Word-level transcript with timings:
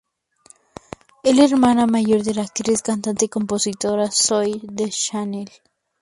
Es 1.21 1.35
la 1.37 1.45
hermana 1.45 1.85
mayor 1.85 2.23
de 2.23 2.33
la 2.33 2.41
actriz, 2.41 2.81
cantante 2.81 3.25
y 3.25 3.29
compositora, 3.29 4.09
Zooey 4.09 4.59
Deschanel. 4.63 5.51